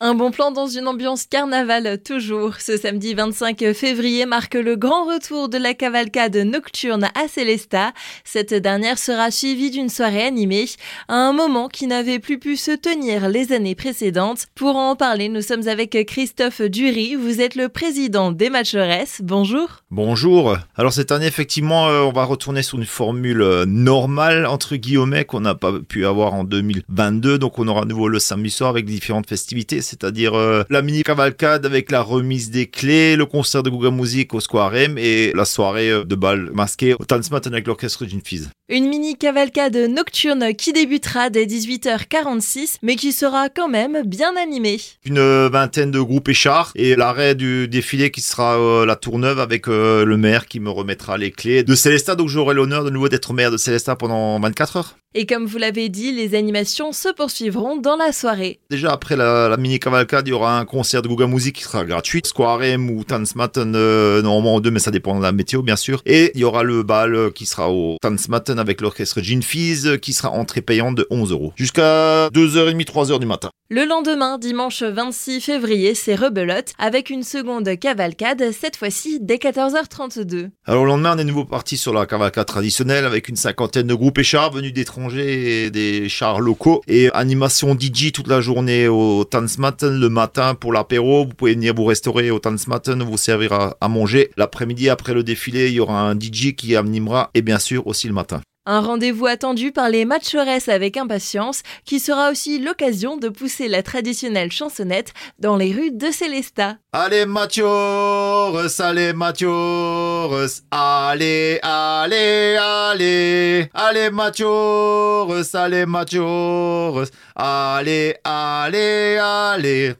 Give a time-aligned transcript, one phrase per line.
[0.00, 2.60] Un bon plan dans une ambiance carnaval toujours.
[2.60, 7.92] Ce samedi 25 février marque le grand retour de la cavalcade nocturne à Célesta.
[8.22, 10.66] Cette dernière sera suivie d'une soirée animée,
[11.08, 14.46] à un moment qui n'avait plus pu se tenir les années précédentes.
[14.54, 17.16] Pour en parler, nous sommes avec Christophe Dury.
[17.16, 19.20] Vous êtes le président des Matcheresses.
[19.24, 19.82] Bonjour.
[19.90, 20.58] Bonjour.
[20.76, 25.24] Alors cette année, effectivement, euh, on va retourner sur une formule euh, normale, entre guillemets,
[25.24, 27.40] qu'on n'a pas pu avoir en 2022.
[27.40, 31.02] Donc on aura à nouveau le samedi soir avec différentes festivités c'est-à-dire euh, la mini
[31.02, 35.32] cavalcade avec la remise des clés, le concert de Google Music au Square M et
[35.34, 38.48] la soirée euh, de bal masqué au Tanzmat avec l'orchestre d'une fille.
[38.68, 44.80] Une mini cavalcade nocturne qui débutera dès 18h46 mais qui sera quand même bien animée.
[45.04, 49.66] Une vingtaine de groupes échards et l'arrêt du défilé qui sera euh, la Tourneuve avec
[49.68, 53.32] le maire qui me remettra les clés de Célestat donc j'aurai l'honneur de nouveau d'être
[53.32, 54.98] maire de Célestat pendant 24 heures.
[55.14, 58.60] Et comme vous l'avez dit, les animations se poursuivront dans la soirée.
[58.70, 61.84] Déjà après la, mini cavalcade, il y aura un concert de Google Music qui sera
[61.84, 62.22] gratuit.
[62.24, 65.76] Square M ou Tanzmatten, euh, normalement en deux, mais ça dépend de la météo bien
[65.76, 66.02] sûr.
[66.06, 70.12] Et il y aura le bal qui sera au Tanzmatten avec l'orchestre Gene Fizz qui
[70.12, 71.52] sera entrée payante de 11 euros.
[71.56, 73.50] Jusqu'à 2h30, 3h du matin.
[73.70, 80.48] Le lendemain, dimanche 26 février, c'est rebelote avec une seconde cavalcade, cette fois-ci dès 14h32.
[80.64, 83.94] Alors le lendemain, on est nouveau parti sur la cavalcade traditionnelle avec une cinquantaine de
[83.94, 89.24] groupes échards venus d'étrangers et des chars locaux et animation DJ toute la journée au
[89.24, 91.24] Tanzmatten le matin pour l'apéro.
[91.24, 94.30] Vous pouvez venir vous restaurer au Tanzmatten, vous servir à, à manger.
[94.36, 98.08] L'après-midi, après le défilé, il y aura un DJ qui animera et bien sûr aussi
[98.08, 98.40] le matin.
[98.70, 103.82] Un rendez-vous attendu par les matcheresses avec impatience, qui sera aussi l'occasion de pousser la
[103.82, 106.76] traditionnelle chansonnette dans les rues de Célestat.
[106.92, 119.94] Allez Mathios, allez Mathios, allez, allez, allez, allez Mathios, allez Mathios, allez, allez, allez.